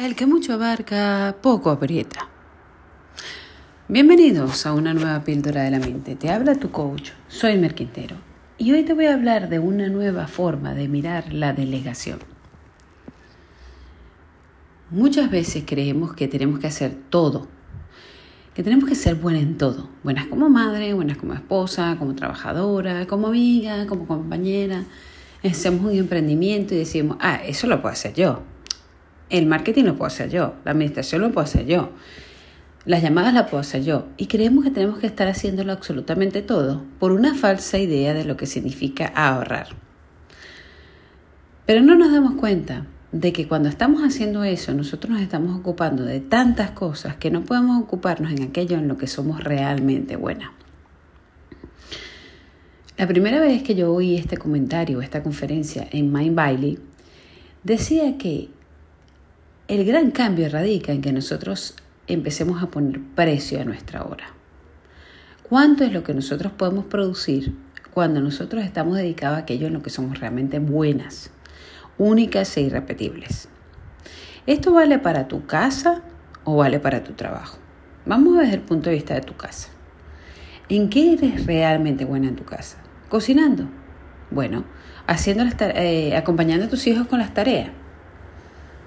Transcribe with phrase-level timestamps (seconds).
[0.00, 2.26] El que mucho abarca, poco aprieta.
[3.86, 6.16] Bienvenidos a una nueva píldora de la mente.
[6.16, 8.16] Te habla tu coach, soy Merquintero.
[8.56, 12.18] Y hoy te voy a hablar de una nueva forma de mirar la delegación.
[14.88, 17.48] Muchas veces creemos que tenemos que hacer todo,
[18.54, 19.90] que tenemos que ser buenas en todo.
[20.02, 24.82] Buenas como madre, buenas como esposa, como trabajadora, como amiga, como compañera.
[25.44, 28.49] Hacemos un emprendimiento y decimos, ah, eso lo puedo hacer yo
[29.30, 31.90] el marketing lo puedo hacer yo, la administración lo puedo hacer yo,
[32.84, 34.08] las llamadas las puedo hacer yo.
[34.16, 38.36] Y creemos que tenemos que estar haciéndolo absolutamente todo por una falsa idea de lo
[38.36, 39.68] que significa ahorrar.
[41.66, 46.04] Pero no nos damos cuenta de que cuando estamos haciendo eso, nosotros nos estamos ocupando
[46.04, 50.50] de tantas cosas que no podemos ocuparnos en aquello en lo que somos realmente buenas.
[52.96, 56.78] La primera vez que yo oí este comentario, esta conferencia en Mind Bailey,
[57.64, 58.50] decía que
[59.70, 61.76] el gran cambio radica en que nosotros
[62.08, 64.24] empecemos a poner precio a nuestra hora.
[65.48, 67.54] ¿Cuánto es lo que nosotros podemos producir
[67.94, 71.30] cuando nosotros estamos dedicados a aquello en lo que somos realmente buenas,
[71.98, 73.48] únicas e irrepetibles?
[74.44, 76.02] ¿Esto vale para tu casa
[76.42, 77.58] o vale para tu trabajo?
[78.06, 79.68] Vamos ver el punto de vista de tu casa.
[80.68, 82.78] ¿En qué eres realmente buena en tu casa?
[83.08, 83.68] ¿Cocinando?
[84.32, 84.64] Bueno,
[85.06, 87.70] eh, acompañando a tus hijos con las tareas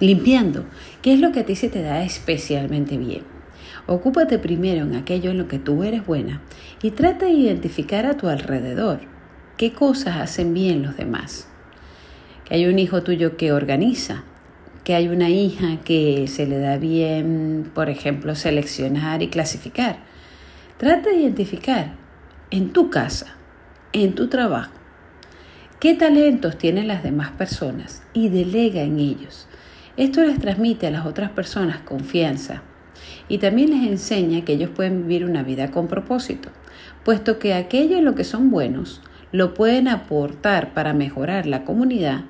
[0.00, 0.64] limpiando.
[1.02, 3.22] ¿Qué es lo que a ti se te da especialmente bien?
[3.86, 6.42] Ocúpate primero en aquello en lo que tú eres buena
[6.82, 9.00] y trata de identificar a tu alrededor
[9.56, 11.48] qué cosas hacen bien los demás.
[12.44, 14.24] Que hay un hijo tuyo que organiza,
[14.84, 19.98] que hay una hija que se le da bien, por ejemplo, seleccionar y clasificar.
[20.78, 21.94] Trata de identificar
[22.50, 23.36] en tu casa,
[23.92, 24.72] en tu trabajo,
[25.80, 29.47] qué talentos tienen las demás personas y delega en ellos.
[29.98, 32.62] Esto les transmite a las otras personas confianza
[33.28, 36.50] y también les enseña que ellos pueden vivir una vida con propósito,
[37.04, 39.02] puesto que aquello en lo que son buenos
[39.32, 42.20] lo pueden aportar para mejorar la comunidad,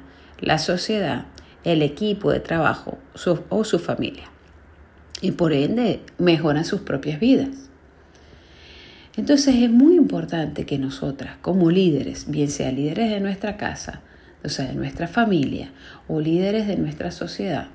[0.41, 1.27] la sociedad,
[1.63, 2.97] el equipo de trabajo
[3.51, 4.31] o su familia.
[5.21, 7.69] Y por ende mejoran sus propias vidas.
[9.15, 14.01] Entonces es muy importante que nosotras, como líderes, bien sea líderes de nuestra casa,
[14.45, 15.71] o sea, de nuestra familia
[16.07, 17.69] o líderes de nuestra sociedad,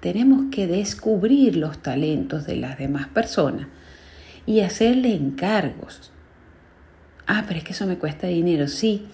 [0.00, 3.68] tenemos que descubrir los talentos de las demás personas
[4.46, 6.10] y hacerle encargos.
[7.26, 9.06] Ah, pero es que eso me cuesta dinero, sí,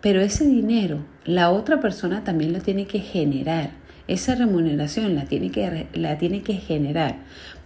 [0.00, 3.70] pero ese dinero la otra persona también lo tiene que generar.
[4.06, 7.16] Esa remuneración la tiene que, la tiene que generar,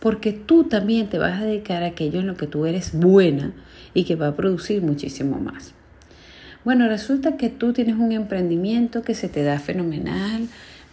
[0.01, 3.53] porque tú también te vas a dedicar a aquello en lo que tú eres buena
[3.95, 5.75] y que va a producir muchísimo más.
[6.65, 10.49] Bueno, resulta que tú tienes un emprendimiento que se te da fenomenal,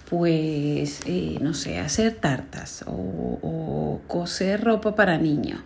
[0.09, 5.59] pues, eh, no sé, hacer tartas o, coser ropa para niños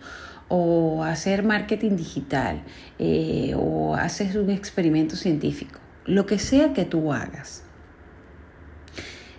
[0.48, 2.62] o hacer marketing digital
[2.98, 7.62] eh, o haces un experimento científico, lo que sea que tú hagas.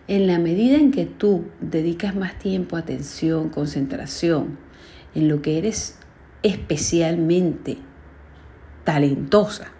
[0.08, 4.58] En la medida en que tú dedicas más tiempo, atención, concentración
[5.14, 6.00] en lo que eres
[6.42, 7.78] especialmente
[8.84, 9.75] talentosa,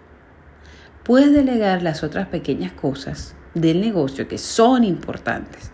[1.06, 5.70] puedes delegar las otras pequeñas cosas del negocio que son importantes,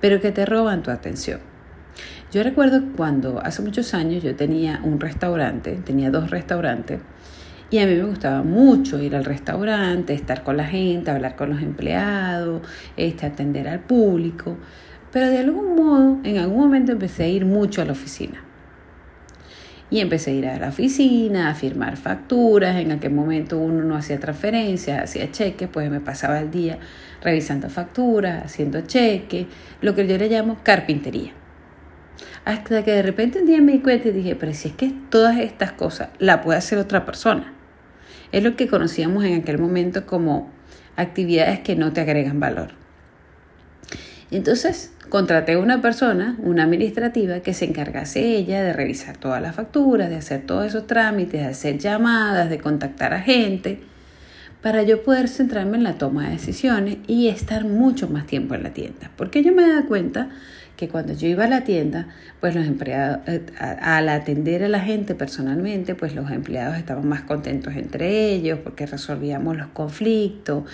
[0.00, 1.38] pero que te roban tu atención.
[2.32, 6.98] Yo recuerdo cuando hace muchos años yo tenía un restaurante, tenía dos restaurantes,
[7.70, 11.50] y a mí me gustaba mucho ir al restaurante, estar con la gente, hablar con
[11.50, 12.62] los empleados,
[12.96, 14.56] este, atender al público,
[15.12, 18.45] pero de algún modo, en algún momento empecé a ir mucho a la oficina.
[19.88, 22.76] Y empecé a ir a la oficina, a firmar facturas.
[22.76, 26.78] En aquel momento uno no hacía transferencias, hacía cheques, pues me pasaba el día
[27.22, 29.46] revisando facturas, haciendo cheques,
[29.80, 31.32] lo que yo le llamo carpintería.
[32.44, 34.92] Hasta que de repente un día me di cuenta y dije, pero si es que
[35.10, 37.52] todas estas cosas la puede hacer otra persona.
[38.32, 40.50] Es lo que conocíamos en aquel momento como
[40.96, 42.85] actividades que no te agregan valor.
[44.30, 49.54] Entonces contraté a una persona, una administrativa, que se encargase ella de revisar todas las
[49.54, 53.80] facturas, de hacer todos esos trámites, de hacer llamadas, de contactar a gente,
[54.62, 58.64] para yo poder centrarme en la toma de decisiones y estar mucho más tiempo en
[58.64, 59.12] la tienda.
[59.16, 60.30] Porque yo me daba cuenta
[60.76, 62.08] que cuando yo iba a la tienda,
[62.40, 67.22] pues los empleados, eh, al atender a la gente personalmente, pues los empleados estaban más
[67.22, 70.64] contentos entre ellos, porque resolvíamos los conflictos,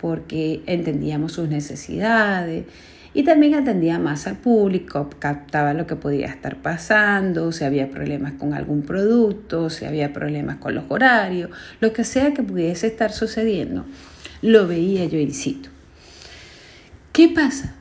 [0.00, 2.64] porque entendíamos sus necesidades
[3.14, 8.34] y también atendía más al público, captaba lo que podía estar pasando, si había problemas
[8.34, 11.50] con algún producto, si había problemas con los horarios,
[11.80, 13.84] lo que sea que pudiese estar sucediendo,
[14.40, 15.32] lo veía yo in.
[17.12, 17.74] ¿Qué pasa?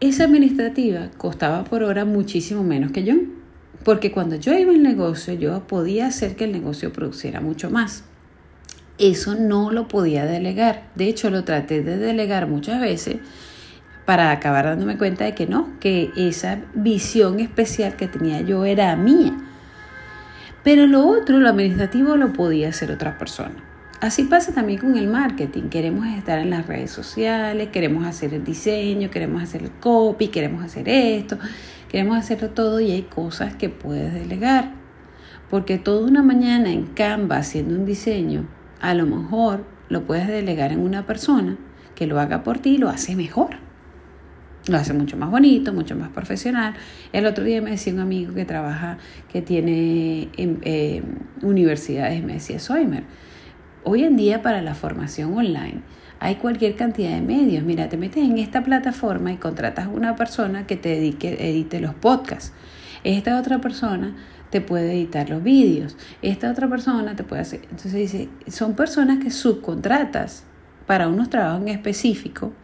[0.00, 3.14] esa administrativa costaba por hora muchísimo menos que yo,
[3.84, 8.04] porque cuando yo iba al negocio yo podía hacer que el negocio produciera mucho más.
[8.98, 10.88] Eso no lo podía delegar.
[10.94, 13.16] De hecho, lo traté de delegar muchas veces
[14.04, 18.94] para acabar dándome cuenta de que no, que esa visión especial que tenía yo era
[18.96, 19.32] mía.
[20.62, 23.54] Pero lo otro, lo administrativo, lo podía hacer otra persona.
[24.00, 25.70] Así pasa también con el marketing.
[25.70, 30.62] Queremos estar en las redes sociales, queremos hacer el diseño, queremos hacer el copy, queremos
[30.62, 31.38] hacer esto,
[31.88, 34.72] queremos hacerlo todo y hay cosas que puedes delegar.
[35.48, 38.46] Porque toda una mañana en Canva haciendo un diseño,
[38.80, 41.56] a lo mejor lo puedes delegar en una persona
[41.94, 43.63] que lo haga por ti y lo hace mejor.
[44.66, 46.74] Lo hace mucho más bonito, mucho más profesional.
[47.12, 48.98] El otro día me decía un amigo que trabaja,
[49.30, 51.02] que tiene eh,
[51.42, 53.04] universidades, me decía, Soymer,
[53.86, 55.82] Hoy en día para la formación online
[56.18, 57.64] hay cualquier cantidad de medios.
[57.64, 61.80] Mira, te metes en esta plataforma y contratas a una persona que te dedique, edite
[61.80, 62.54] los podcasts.
[63.04, 64.16] Esta otra persona
[64.48, 65.98] te puede editar los vídeos.
[66.22, 67.60] Esta otra persona te puede hacer...
[67.64, 70.44] Entonces dice, son personas que subcontratas
[70.86, 72.54] para unos trabajos en específico.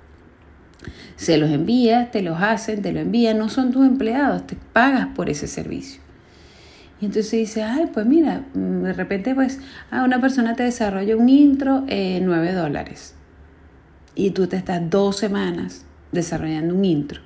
[1.16, 3.38] Se los envías, te los hacen, te lo envían.
[3.38, 6.00] No son tus empleados, te pagas por ese servicio.
[7.00, 9.60] Y entonces dice, ay, pues mira, mm, de repente pues,
[9.90, 13.14] ah, una persona te desarrolla un intro en 9 dólares.
[14.14, 17.22] Y tú te estás dos semanas desarrollando un intro,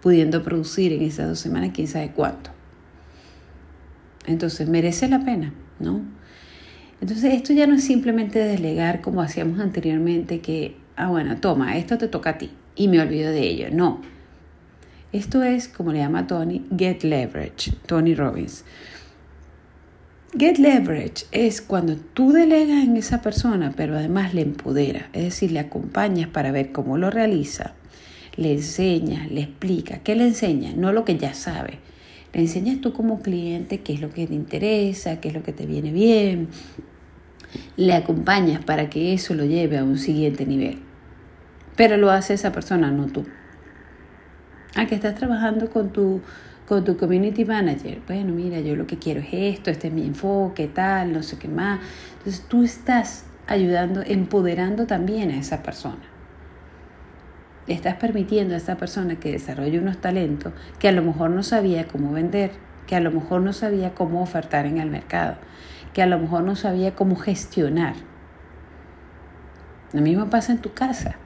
[0.00, 2.50] pudiendo producir en esas dos semanas quién sabe cuánto.
[4.26, 6.02] Entonces merece la pena, ¿no?
[7.00, 11.98] Entonces esto ya no es simplemente delegar como hacíamos anteriormente, que, ah, bueno, toma, esto
[11.98, 13.68] te toca a ti y me olvido de ello.
[13.72, 14.00] No,
[15.12, 18.64] esto es, como le llama Tony, get leverage, Tony Robbins.
[20.38, 25.50] Get leverage es cuando tú delegas en esa persona, pero además le empodera, es decir,
[25.50, 27.74] le acompañas para ver cómo lo realiza,
[28.36, 29.98] le enseñas, le explica.
[29.98, 30.76] ¿Qué le enseñas?
[30.76, 31.80] No lo que ya sabe.
[32.32, 35.52] Le enseñas tú como cliente qué es lo que te interesa, qué es lo que
[35.52, 36.48] te viene bien.
[37.76, 40.80] Le acompañas para que eso lo lleve a un siguiente nivel.
[41.76, 43.24] Pero lo hace esa persona, no tú
[44.76, 46.20] a que estás trabajando con tu,
[46.66, 48.00] con tu community manager.
[48.06, 51.38] Bueno, mira, yo lo que quiero es esto, este es mi enfoque, tal, no sé
[51.38, 51.80] qué más.
[52.18, 56.02] Entonces tú estás ayudando, empoderando también a esa persona.
[57.66, 61.86] Estás permitiendo a esa persona que desarrolle unos talentos que a lo mejor no sabía
[61.86, 62.52] cómo vender,
[62.86, 65.36] que a lo mejor no sabía cómo ofertar en el mercado,
[65.94, 67.94] que a lo mejor no sabía cómo gestionar.
[69.92, 71.16] Lo mismo pasa en tu casa.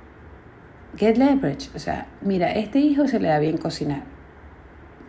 [0.96, 1.70] Get leverage.
[1.75, 4.02] O sea, mira, este hijo se le da bien cocinar.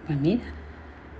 [0.07, 0.44] Pues mira,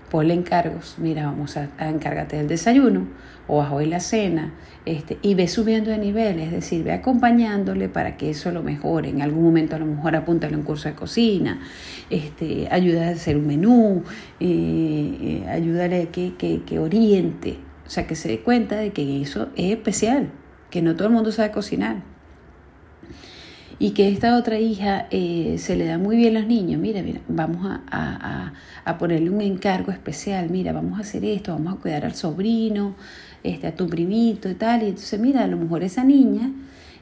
[0.10, 0.96] ponle encargos.
[0.98, 3.08] Mira, vamos a, encárgate del desayuno
[3.48, 4.54] o a hoy la cena.
[4.86, 9.10] Este, y ve subiendo de nivel, es decir, ve acompañándole para que eso lo mejore.
[9.10, 11.60] En algún momento a lo mejor apúntale un curso de cocina,
[12.10, 14.04] este, ayuda a hacer un menú,
[14.40, 17.58] eh, eh, ayúdale a que, que, que oriente.
[17.86, 20.32] O sea, que se dé cuenta de que eso es especial,
[20.70, 22.04] que no todo el mundo sabe cocinar.
[23.78, 27.02] Y que esta otra hija eh, se le da muy bien a los niños, mira,
[27.04, 28.54] mira, vamos a,
[28.98, 32.96] ponerle un encargo especial, mira, vamos a hacer esto, vamos a cuidar al sobrino,
[33.44, 36.52] este, a tu primito y tal, y entonces mira, a lo mejor esa niña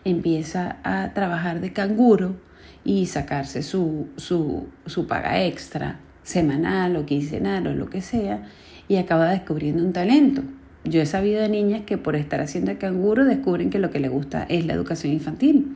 [0.04, 2.36] empieza a trabajar de canguro
[2.84, 8.48] y sacarse su, su, su paga extra, semanal o quincenal o lo que sea,
[8.88, 10.42] y acaba descubriendo un talento.
[10.86, 14.00] Yo he sabido de niñas que por estar haciendo el canguro descubren que lo que
[14.00, 15.76] les gusta es la educación infantil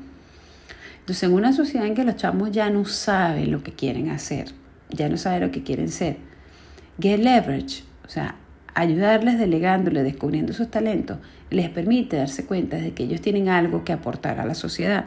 [1.08, 4.50] entonces, en una sociedad en que los chamos ya no saben lo que quieren hacer,
[4.90, 6.18] ya no saben lo que quieren ser,
[7.00, 8.36] get leverage, o sea,
[8.74, 13.94] ayudarles delegándoles, descubriendo sus talentos, les permite darse cuenta de que ellos tienen algo que
[13.94, 15.06] aportar a la sociedad,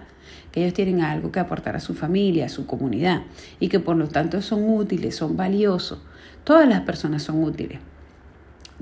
[0.52, 3.24] que ellos tienen algo que aportar a su familia, a su comunidad,
[3.58, 5.98] y que por lo tanto son útiles, son valiosos.
[6.44, 7.78] Todas las personas son útiles.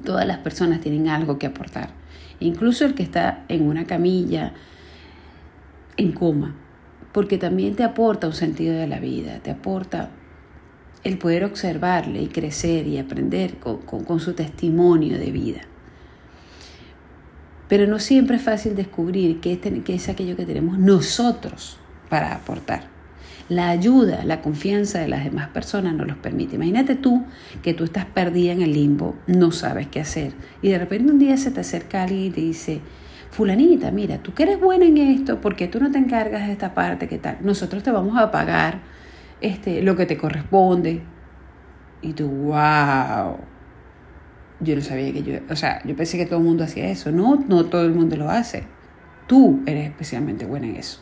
[0.05, 1.91] Todas las personas tienen algo que aportar.
[2.41, 4.53] Incluso el que está en una camilla,
[5.97, 6.55] en coma,
[7.13, 10.11] porque también te aporta un sentido de la vida, te aporta
[11.05, 15.61] el poder observarle y crecer y aprender con, su testimonio de vida.
[17.69, 21.79] Pero no siempre es fácil descubrir qué es, qué es aquello que tenemos nosotros
[22.09, 22.98] para aportar.
[23.49, 26.57] La ayuda, la confianza de las demás personas nos los permite.
[26.57, 27.25] Imagínate tú
[27.63, 31.19] que tú estás perdida en el limbo, no sabes qué hacer y de repente un
[31.19, 32.83] día se te acerca alguien y te dice,
[33.31, 36.75] fulanita, mira, tú que eres buena en esto, porque tú no te encargas de esta
[36.75, 37.09] parte?
[37.09, 37.39] ¿Qué tal?
[37.41, 38.81] Nosotros te vamos a pagar
[39.41, 41.03] este, lo que te corresponde.
[42.03, 43.37] Y tú, wow.
[44.61, 47.13] Yo no sabía que yo, o sea, yo pensé que todo el mundo hacía eso.
[47.13, 48.65] No, no todo el mundo lo hace.
[49.27, 51.01] Tú eres especialmente buena en eso.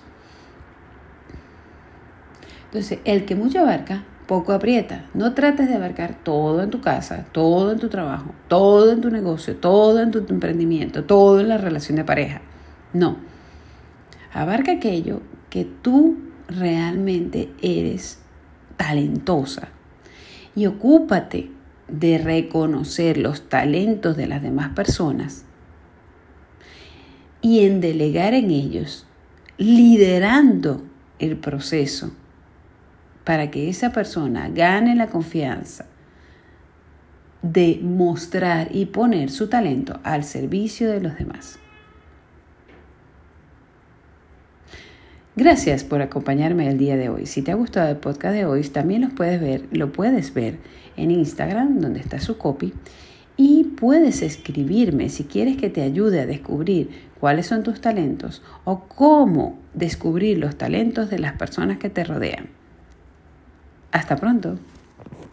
[2.66, 5.06] Entonces, el que mucho abarca, poco aprieta.
[5.14, 9.11] No trates de abarcar todo en tu casa, todo en tu trabajo, todo en tu
[9.11, 12.42] negocio, todo en tu emprendimiento, todo en la relación de pareja.
[12.92, 13.16] No.
[14.32, 16.16] Abarca aquello que tú
[16.49, 18.20] realmente eres
[18.76, 19.68] talentosa
[20.54, 21.50] y ocúpate
[21.88, 25.44] de reconocer los talentos de las demás personas
[27.40, 29.06] y en delegar en ellos,
[29.56, 30.82] liderando
[31.18, 32.11] el proceso
[33.26, 35.87] para que esa persona gane la confianza
[37.42, 41.59] de mostrar y poner su talento al servicio de los demás.
[45.35, 47.26] Gracias por acompañarme el día de hoy.
[47.26, 50.59] Si te ha gustado el podcast de hoy, también lo puedes ver, lo puedes ver
[50.97, 52.75] en Instagram, donde está su copy,
[53.37, 58.85] y puedes escribirme si quieres que te ayude a descubrir cuáles son tus talentos o
[58.85, 62.65] cómo descubrir los talentos de las personas que te rodean.
[63.97, 64.59] Hasta pronto.